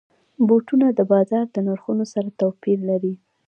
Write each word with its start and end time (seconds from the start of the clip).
بوټونه 0.47 0.87
د 0.93 0.99
بازار 1.11 1.45
د 1.51 1.57
نرخونو 1.67 2.05
سره 2.13 2.29
توپیر 2.39 2.79
لري. 2.89 3.13